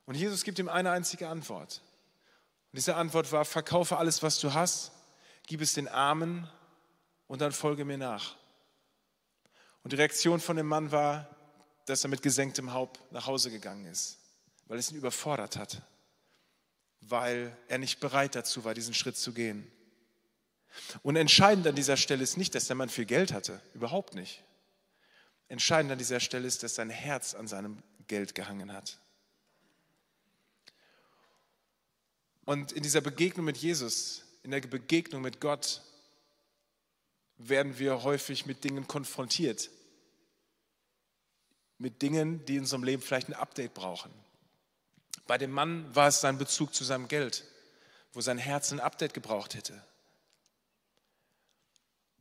[0.07, 1.83] Und Jesus gibt ihm eine einzige Antwort.
[2.70, 4.92] Und diese Antwort war, verkaufe alles, was du hast,
[5.48, 6.48] gib es den Armen
[7.26, 8.37] und dann folge mir nach.
[9.83, 11.28] Und die Reaktion von dem Mann war,
[11.87, 14.18] dass er mit gesenktem Haupt nach Hause gegangen ist,
[14.68, 15.83] weil es ihn überfordert hat,
[17.00, 19.70] weil er nicht bereit dazu war, diesen Schritt zu gehen.
[21.02, 24.42] Und entscheidend an dieser Stelle ist nicht, dass der Mann viel Geld hatte, überhaupt nicht.
[25.48, 28.98] Entscheidend an dieser Stelle ist, dass sein Herz an seinem Geld gehangen hat.
[32.44, 35.80] Und in dieser Begegnung mit Jesus, in der Begegnung mit Gott,
[37.37, 39.70] werden wir häufig mit Dingen konfrontiert.
[41.78, 44.12] Mit Dingen, die in unserem Leben vielleicht ein Update brauchen.
[45.26, 47.44] Bei dem Mann war es sein Bezug zu seinem Geld,
[48.12, 49.82] wo sein Herz ein Update gebraucht hätte.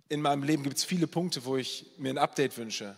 [0.09, 2.95] In meinem Leben gibt es viele Punkte, wo ich mir ein Update wünsche.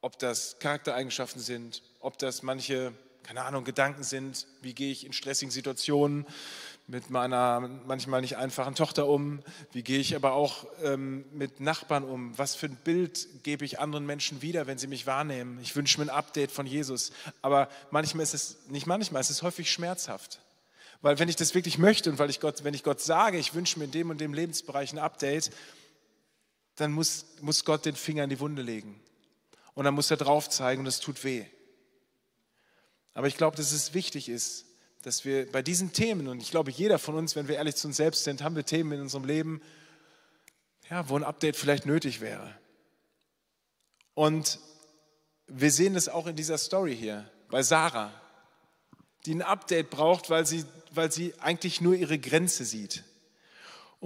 [0.00, 5.12] Ob das Charaktereigenschaften sind, ob das manche, keine Ahnung, Gedanken sind, wie gehe ich in
[5.12, 6.26] stressigen Situationen
[6.86, 12.04] mit meiner manchmal nicht einfachen Tochter um, wie gehe ich aber auch ähm, mit Nachbarn
[12.04, 15.58] um, was für ein Bild gebe ich anderen Menschen wieder, wenn sie mich wahrnehmen.
[15.62, 17.10] Ich wünsche mir ein Update von Jesus,
[17.42, 20.40] aber manchmal ist es, nicht manchmal, es ist häufig schmerzhaft.
[21.02, 23.54] Weil wenn ich das wirklich möchte und weil ich Gott, wenn ich Gott sage, ich
[23.54, 25.50] wünsche mir in dem und dem Lebensbereich ein Update,
[26.76, 29.00] dann muss, muss Gott den Finger in die Wunde legen.
[29.74, 31.44] Und dann muss er drauf zeigen und es tut weh.
[33.14, 34.66] Aber ich glaube, dass es wichtig ist,
[35.02, 37.88] dass wir bei diesen Themen, und ich glaube, jeder von uns, wenn wir ehrlich zu
[37.88, 39.62] uns selbst sind, haben wir Themen in unserem Leben,
[40.90, 42.58] ja, wo ein Update vielleicht nötig wäre.
[44.14, 44.58] Und
[45.46, 48.12] wir sehen es auch in dieser Story hier bei Sarah,
[49.24, 53.04] die ein Update braucht, weil sie, weil sie eigentlich nur ihre Grenze sieht.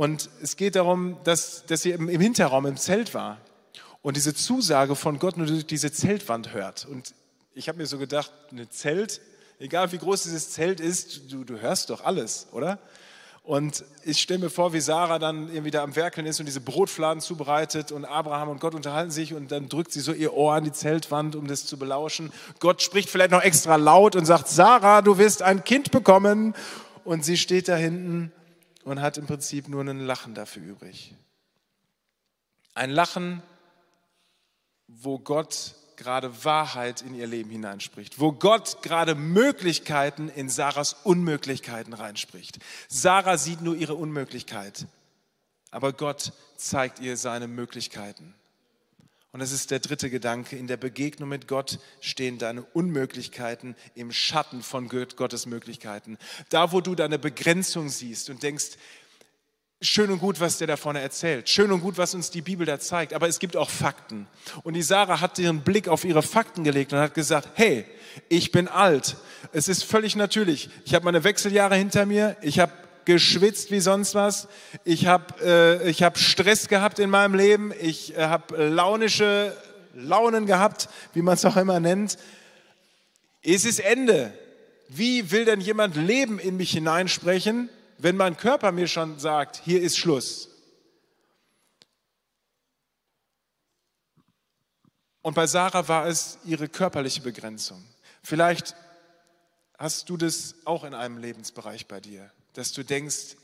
[0.01, 3.37] Und es geht darum, dass, dass sie im, Hinterraum, im Zelt war
[4.01, 6.87] und diese Zusage von Gott nur durch diese Zeltwand hört.
[6.91, 7.13] Und
[7.53, 9.21] ich habe mir so gedacht, ein Zelt,
[9.59, 12.79] egal wie groß dieses Zelt ist, du, du hörst doch alles, oder?
[13.43, 16.63] Und ich stelle mir vor, wie Sarah dann irgendwie da am Werkeln ist und diese
[16.63, 20.55] Brotfladen zubereitet und Abraham und Gott unterhalten sich und dann drückt sie so ihr Ohr
[20.55, 22.33] an die Zeltwand, um das zu belauschen.
[22.59, 26.55] Gott spricht vielleicht noch extra laut und sagt, Sarah, du wirst ein Kind bekommen.
[27.05, 28.33] Und sie steht da hinten
[28.91, 31.15] und hat im Prinzip nur ein Lachen dafür übrig.
[32.75, 33.41] Ein Lachen,
[34.89, 41.93] wo Gott gerade Wahrheit in ihr Leben hineinspricht, wo Gott gerade Möglichkeiten in Sarahs Unmöglichkeiten
[41.93, 42.59] reinspricht.
[42.89, 44.87] Sarah sieht nur ihre Unmöglichkeit,
[45.71, 48.35] aber Gott zeigt ihr seine Möglichkeiten.
[49.33, 50.57] Und das ist der dritte Gedanke.
[50.57, 56.19] In der Begegnung mit Gott stehen deine Unmöglichkeiten im Schatten von Gottes Möglichkeiten.
[56.49, 58.71] Da, wo du deine Begrenzung siehst und denkst,
[59.81, 62.67] schön und gut, was der da vorne erzählt, schön und gut, was uns die Bibel
[62.67, 64.27] da zeigt, aber es gibt auch Fakten.
[64.63, 67.87] Und die Sarah hat ihren Blick auf ihre Fakten gelegt und hat gesagt, hey,
[68.29, 69.17] ich bin alt.
[69.53, 70.69] Es ist völlig natürlich.
[70.85, 72.37] Ich habe meine Wechseljahre hinter mir.
[72.43, 72.73] Ich habe
[73.05, 74.49] geschwitzt wie sonst was.
[74.85, 77.73] Ich habe äh, hab Stress gehabt in meinem Leben.
[77.81, 79.57] Ich äh, habe launische
[79.95, 82.19] Launen gehabt, wie man es auch immer nennt.
[83.43, 84.33] Es ist Ende.
[84.89, 89.81] Wie will denn jemand Leben in mich hineinsprechen, wenn mein Körper mir schon sagt, hier
[89.81, 90.49] ist Schluss?
[95.23, 97.85] Und bei Sarah war es ihre körperliche Begrenzung.
[98.23, 98.75] Vielleicht
[99.79, 102.31] hast du das auch in einem Lebensbereich bei dir
[102.61, 103.37] dass du denkst,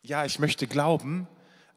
[0.00, 1.28] ja, ich möchte glauben,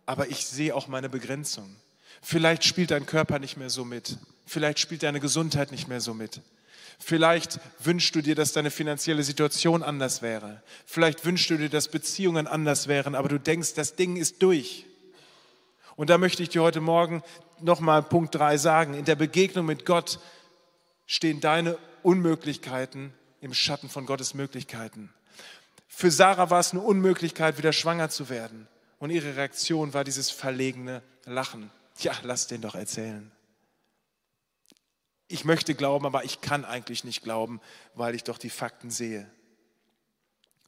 [0.06, 1.76] aber ich sehe auch meine Begrenzung.
[2.22, 4.18] Vielleicht spielt dein Körper nicht mehr so mit.
[4.46, 6.40] Vielleicht spielt deine Gesundheit nicht mehr so mit.
[6.98, 10.64] Vielleicht wünschst du dir, dass deine finanzielle Situation anders wäre.
[10.86, 14.86] Vielleicht wünschst du dir, dass Beziehungen anders wären, aber du denkst, das Ding ist durch.
[15.98, 17.22] Und da möchte ich dir heute Morgen
[17.60, 18.94] nochmal Punkt 3 sagen.
[18.94, 20.20] In der Begegnung mit Gott
[21.06, 25.14] stehen deine Unmöglichkeiten im Schatten von Gottes Möglichkeiten.
[25.90, 28.68] Für Sarah war es eine Unmöglichkeit, wieder schwanger zu werden.
[29.00, 31.72] Und ihre Reaktion war dieses verlegene Lachen.
[32.00, 33.32] Ja, lass den doch erzählen.
[35.28, 37.60] Ich möchte glauben, aber ich kann eigentlich nicht glauben,
[37.96, 39.30] weil ich doch die Fakten sehe.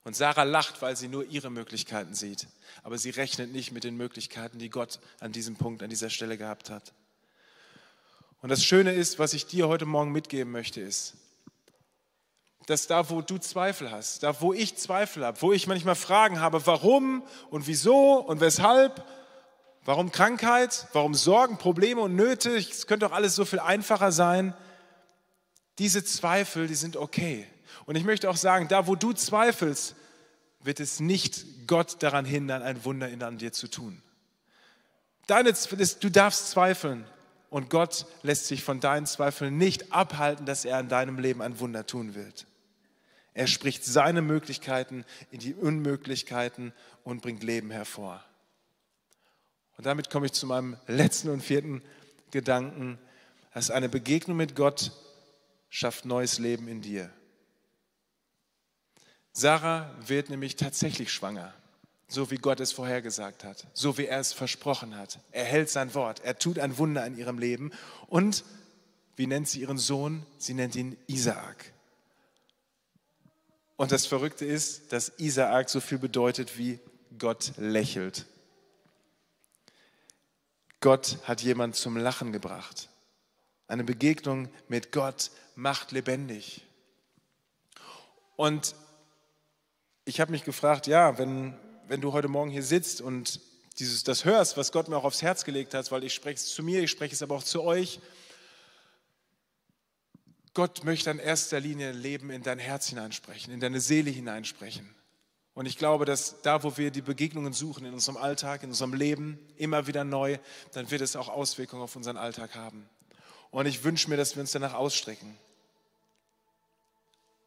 [0.04, 2.48] Und Sarah lacht, weil sie nur ihre Möglichkeiten sieht.
[2.84, 6.38] Aber sie rechnet nicht mit den Möglichkeiten, die Gott an diesem Punkt, an dieser Stelle
[6.38, 6.94] gehabt hat.
[8.42, 11.16] Und das Schöne ist, was ich dir heute Morgen mitgeben möchte, ist,
[12.68, 16.40] dass da, wo du Zweifel hast, da, wo ich Zweifel habe, wo ich manchmal Fragen
[16.40, 19.06] habe, warum und wieso und weshalb,
[19.84, 24.54] warum Krankheit, warum Sorgen, Probleme und Nöte, es könnte doch alles so viel einfacher sein.
[25.80, 27.48] Diese Zweifel, die sind okay.
[27.86, 29.96] Und ich möchte auch sagen, da, wo du zweifelst,
[30.60, 34.02] wird es nicht Gott daran hindern, ein Wunder in an dir zu tun.
[35.26, 37.06] Deine, du darfst zweifeln
[37.50, 41.60] und Gott lässt sich von deinen Zweifeln nicht abhalten, dass er in deinem Leben ein
[41.60, 42.46] Wunder tun wird.
[43.34, 48.24] Er spricht seine Möglichkeiten in die Unmöglichkeiten und bringt Leben hervor.
[49.78, 51.82] Und damit komme ich zu meinem letzten und vierten
[52.32, 53.00] Gedanken,
[53.54, 54.92] dass eine Begegnung mit Gott
[55.70, 57.10] schafft neues Leben in dir.
[59.34, 61.54] Sarah wird nämlich tatsächlich schwanger,
[62.10, 65.20] so wie Gott es vorhergesagt hat, so wie er es versprochen hat.
[65.32, 67.72] Er hält sein Wort, er tut ein Wunder in ihrem Leben
[68.08, 68.44] und
[69.16, 70.26] wie nennt sie ihren Sohn?
[70.38, 71.74] Sie nennt ihn Isaak.
[73.82, 76.78] Und das Verrückte ist, dass Isaak so viel bedeutet wie
[77.18, 78.28] Gott lächelt.
[80.82, 82.90] Gott hat jemand zum Lachen gebracht.
[83.68, 86.64] Eine Begegnung mit Gott macht lebendig.
[88.36, 88.76] Und
[90.06, 93.40] ich habe mich gefragt, ja, wenn, wenn du heute Morgen hier sitzt und
[93.80, 96.54] dieses, das hörst, was Gott mir auch aufs Herz gelegt hat, weil ich spreche es
[96.54, 98.00] zu mir, ich spreche es aber auch zu euch.
[100.54, 104.94] Gott möchte in erster Linie Leben in dein Herz hineinsprechen, in deine Seele hineinsprechen.
[105.54, 108.94] Und ich glaube, dass da, wo wir die Begegnungen suchen, in unserem Alltag, in unserem
[108.94, 110.38] Leben, immer wieder neu,
[110.74, 112.90] dann wird es auch Auswirkungen auf unseren Alltag haben.
[113.50, 115.38] Und ich wünsche mir, dass wir uns danach ausstrecken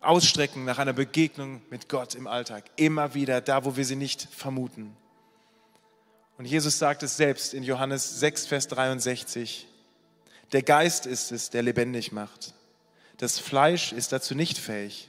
[0.05, 2.65] ausstrecken nach einer Begegnung mit Gott im Alltag.
[2.77, 4.97] Immer wieder da, wo wir sie nicht vermuten.
[6.37, 9.67] Und Jesus sagt es selbst in Johannes 6, Vers 63.
[10.53, 12.55] Der Geist ist es, der lebendig macht.
[13.25, 15.09] Das Fleisch ist dazu nicht fähig.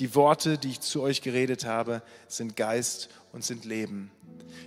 [0.00, 4.10] Die Worte, die ich zu euch geredet habe, sind Geist und sind Leben.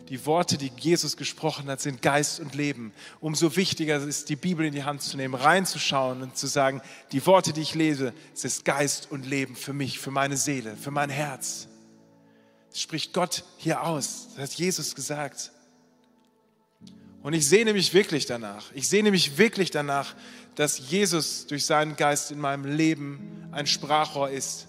[0.07, 2.91] Die Worte, die Jesus gesprochen hat, sind Geist und Leben.
[3.19, 6.81] Umso wichtiger ist, die Bibel in die Hand zu nehmen, reinzuschauen und zu sagen,
[7.11, 10.75] die Worte, die ich lese, es ist Geist und Leben für mich, für meine Seele,
[10.75, 11.67] für mein Herz.
[12.71, 14.29] Das spricht Gott hier aus.
[14.35, 15.51] Das hat Jesus gesagt.
[17.21, 18.71] Und ich sehne mich wirklich danach.
[18.73, 20.15] Ich sehne mich wirklich danach,
[20.59, 24.67] dass Jesus durch seinen Geist in meinem Leben ein Sprachrohr ist,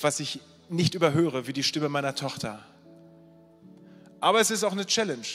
[0.00, 2.64] was ich nicht überhöre, wie die Stimme meiner Tochter.
[4.20, 5.26] Aber es ist auch eine Challenge.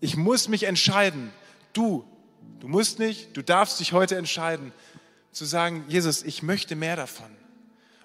[0.00, 1.32] Ich muss mich entscheiden.
[1.74, 2.06] Du,
[2.60, 4.72] du musst nicht, du darfst dich heute entscheiden,
[5.32, 7.28] zu sagen, Jesus, ich möchte mehr davon.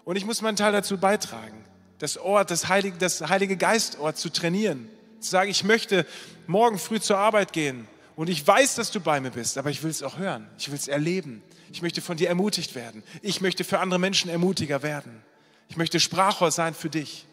[0.03, 1.63] Und ich muss meinen Teil dazu beitragen,
[1.97, 4.89] das Ort, das Heilige, das Heilige Geistort zu trainieren.
[5.21, 6.05] Zu sagen, ich möchte
[6.45, 9.83] morgen früh zur Arbeit gehen und ich weiß, dass du bei mir bist, aber ich
[9.83, 10.47] will es auch hören.
[10.57, 11.41] Ich will es erleben.
[11.71, 13.03] Ich möchte von dir ermutigt werden.
[13.21, 15.21] Ich möchte für andere Menschen ermutiger werden.
[15.69, 17.25] Ich möchte Sprachrohr sein für dich.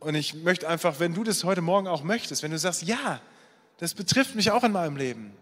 [0.00, 3.20] Und ich möchte einfach, wenn du das heute Morgen auch möchtest, wenn du sagst, ja,
[3.78, 5.32] das betrifft mich auch in meinem Leben,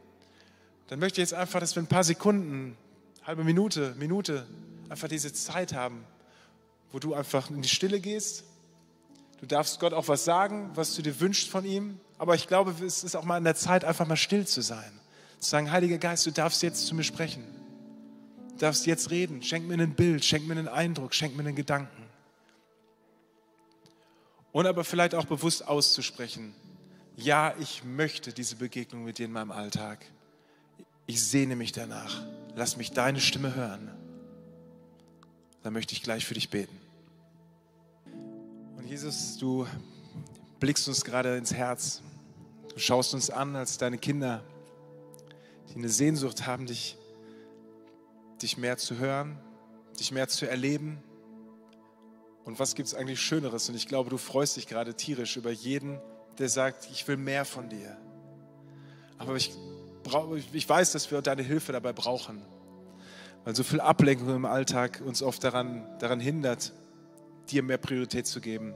[0.88, 2.76] dann möchte ich jetzt einfach, dass wir ein paar Sekunden,
[3.22, 4.46] halbe Minute, Minute,
[4.90, 6.04] einfach diese Zeit haben,
[6.92, 8.44] wo du einfach in die Stille gehst.
[9.40, 11.98] Du darfst Gott auch was sagen, was du dir wünschst von ihm.
[12.20, 14.92] Aber ich glaube, es ist auch mal in der Zeit, einfach mal still zu sein.
[15.38, 17.42] Zu sagen, Heiliger Geist, du darfst jetzt zu mir sprechen.
[18.50, 19.42] Du darfst jetzt reden.
[19.42, 22.04] Schenk mir ein Bild, schenk mir einen Eindruck, schenk mir einen Gedanken.
[24.52, 26.54] Und aber vielleicht auch bewusst auszusprechen,
[27.16, 30.04] ja, ich möchte diese Begegnung mit dir in meinem Alltag.
[31.06, 32.22] Ich sehne mich danach.
[32.54, 33.90] Lass mich deine Stimme hören.
[35.62, 36.78] Dann möchte ich gleich für dich beten.
[38.76, 39.66] Und Jesus, du
[40.58, 42.02] blickst uns gerade ins Herz.
[42.72, 44.44] Du schaust uns an als deine Kinder,
[45.68, 46.96] die eine Sehnsucht haben, dich,
[48.42, 49.38] dich mehr zu hören,
[49.98, 51.02] dich mehr zu erleben
[52.44, 53.68] und was gibt es eigentlich Schöneres?
[53.68, 56.00] Und ich glaube, du freust dich gerade tierisch über jeden,
[56.38, 57.96] der sagt, ich will mehr von dir.
[59.18, 59.52] Aber ich,
[60.52, 62.42] ich weiß, dass wir deine Hilfe dabei brauchen,
[63.44, 66.72] weil so viel Ablenkung im Alltag uns oft daran, daran hindert,
[67.50, 68.74] dir mehr Priorität zu geben.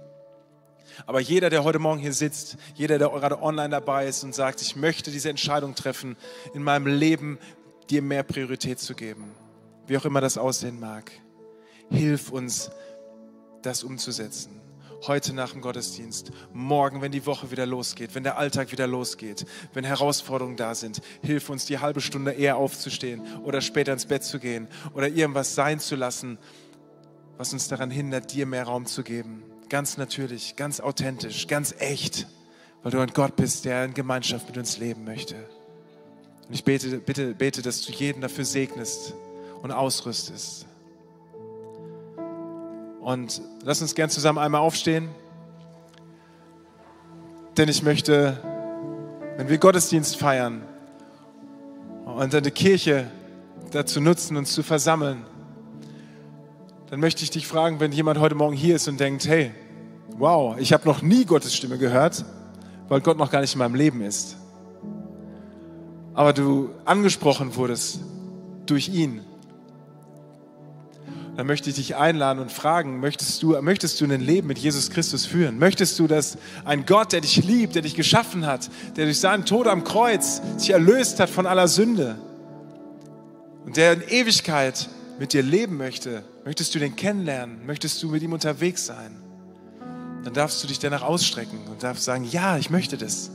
[1.07, 4.63] Aber jeder, der heute Morgen hier sitzt, jeder, der gerade online dabei ist und sagt,
[4.63, 6.17] ich möchte diese Entscheidung treffen,
[6.55, 7.39] in meinem Leben
[7.91, 9.33] dir mehr Priorität zu geben,
[9.87, 11.11] wie auch immer das aussehen mag,
[11.91, 12.71] hilf uns,
[13.63, 14.61] das umzusetzen.
[15.07, 19.45] Heute nach dem Gottesdienst, morgen, wenn die Woche wieder losgeht, wenn der Alltag wieder losgeht,
[19.75, 24.25] wenn Herausforderungen da sind, hilf uns, die halbe Stunde eher aufzustehen oder später ins Bett
[24.25, 26.39] zu gehen oder irgendwas sein zu lassen,
[27.37, 29.43] was uns daran hindert, dir mehr Raum zu geben.
[29.75, 32.29] Ganz natürlich, ganz authentisch, ganz echt,
[32.85, 35.35] weil du ein Gott bist, der in Gemeinschaft mit uns leben möchte.
[35.35, 39.15] Und ich bete, bitte, bete, dass du jeden dafür segnest
[39.63, 40.67] und ausrüstest.
[43.01, 45.09] Und lass uns gern zusammen einmal aufstehen.
[47.57, 48.41] Denn ich möchte,
[49.39, 50.63] wenn wir Gottesdienst feiern
[52.05, 53.11] und eine Kirche
[53.73, 55.27] dazu nutzen, uns zu versammeln,
[56.91, 59.51] dann möchte ich dich fragen, wenn jemand heute Morgen hier ist und denkt, hey,
[60.19, 62.25] wow, ich habe noch nie Gottes Stimme gehört,
[62.89, 64.37] weil Gott noch gar nicht in meinem Leben ist.
[66.15, 68.01] Aber du angesprochen wurdest
[68.67, 69.21] durch ihn
[71.37, 74.91] dann möchte ich dich einladen und fragen, möchtest du, möchtest du ein Leben mit Jesus
[74.91, 75.59] Christus führen?
[75.59, 79.45] Möchtest du, dass ein Gott, der dich liebt, der dich geschaffen hat, der durch seinen
[79.45, 82.17] Tod am Kreuz dich erlöst hat von aller Sünde
[83.65, 84.89] und der in Ewigkeit
[85.19, 87.67] mit dir leben möchte, möchtest du den kennenlernen?
[87.67, 89.24] Möchtest du mit ihm unterwegs sein?
[90.25, 93.31] Dann darfst du dich danach ausstrecken und darfst sagen, ja, ich möchte das.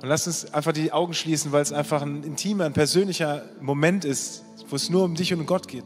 [0.00, 4.04] Und lass uns einfach die Augen schließen, weil es einfach ein intimer, ein persönlicher Moment
[4.04, 5.84] ist, wo es nur um dich und Gott geht.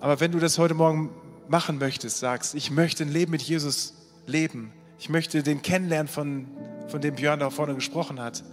[0.00, 1.10] Aber wenn du das heute Morgen
[1.48, 3.94] machen möchtest, sagst, ich möchte ein Leben mit Jesus
[4.26, 6.46] leben, ich möchte den kennenlernen, von,
[6.88, 8.44] von dem Björn da vorne gesprochen hat,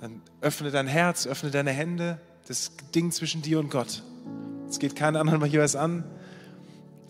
[0.00, 4.02] dann öffne dein Herz, öffne deine Hände, das Ding zwischen dir und Gott.
[4.68, 6.04] Es geht keinen anderen mal hier was an.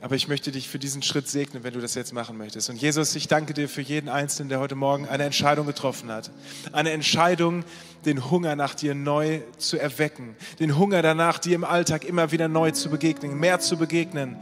[0.03, 2.69] Aber ich möchte dich für diesen Schritt segnen, wenn du das jetzt machen möchtest.
[2.69, 6.33] Und Jesus, ich danke dir für jeden Einzelnen, der heute Morgen eine Entscheidung getroffen hat.
[6.73, 7.65] Eine Entscheidung,
[8.05, 10.35] den Hunger nach dir neu zu erwecken.
[10.59, 14.39] Den Hunger danach, dir im Alltag immer wieder neu zu begegnen, mehr zu begegnen.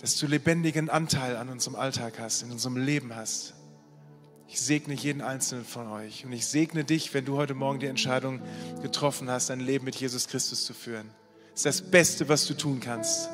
[0.00, 3.54] Dass du lebendigen Anteil an unserem Alltag hast, in unserem Leben hast.
[4.48, 6.24] Ich segne jeden Einzelnen von euch.
[6.24, 8.40] Und ich segne dich, wenn du heute Morgen die Entscheidung
[8.82, 11.08] getroffen hast, ein Leben mit Jesus Christus zu führen.
[11.52, 13.30] Das ist das Beste, was du tun kannst.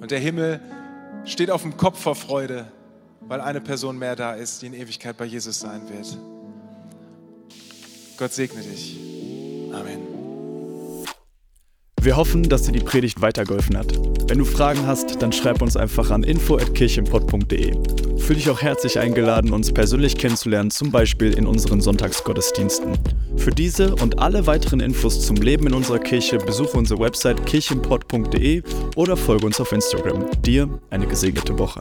[0.00, 0.60] Und der Himmel
[1.24, 2.66] steht auf dem Kopf vor Freude,
[3.20, 6.18] weil eine Person mehr da ist, die in Ewigkeit bei Jesus sein wird.
[8.16, 8.98] Gott segne dich.
[9.72, 10.15] Amen.
[12.06, 13.98] Wir hoffen, dass dir die Predigt weitergeholfen hat.
[14.28, 17.72] Wenn du Fragen hast, dann schreib uns einfach an info.kirchenpott.de.
[18.16, 22.96] Fühl dich auch herzlich eingeladen, uns persönlich kennenzulernen, zum Beispiel in unseren Sonntagsgottesdiensten.
[23.36, 28.62] Für diese und alle weiteren Infos zum Leben in unserer Kirche besuche unsere Website kirchenpott.de
[28.94, 30.26] oder folge uns auf Instagram.
[30.42, 31.80] Dir eine gesegnete Woche.